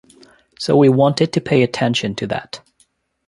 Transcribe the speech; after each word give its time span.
So 0.57 0.75
we 0.77 0.89
wanted 0.89 1.31
to 1.33 1.41
pay 1.41 1.61
attention 1.61 2.15
to 2.15 2.25
that. 2.25 2.67